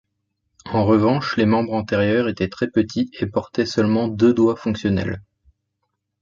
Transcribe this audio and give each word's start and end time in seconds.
En 0.65 0.83
revanche, 0.83 1.37
les 1.37 1.45
membres 1.45 1.73
antérieurs 1.75 2.27
étaient 2.27 2.49
très 2.49 2.67
petits 2.67 3.11
et 3.19 3.27
portaient 3.27 3.67
seulement 3.67 4.07
deux 4.07 4.33
doigts 4.33 4.55
fonctionnels. 4.55 5.21